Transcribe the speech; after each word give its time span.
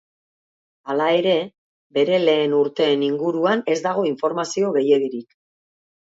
Hala 0.91 1.09
ere, 1.17 1.33
bere 1.97 2.15
lehen 2.21 2.55
urteen 2.59 3.03
inguruan 3.07 3.61
ez 3.75 3.75
dago 3.89 4.05
informazio 4.13 4.71
gehiegirik. 4.79 5.37